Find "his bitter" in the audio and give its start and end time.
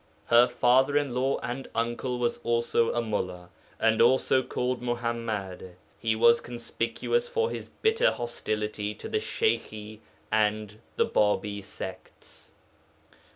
7.51-8.09